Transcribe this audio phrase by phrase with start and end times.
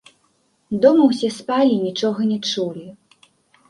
[0.85, 2.85] Дома ўсе спалі і нічога не чулі.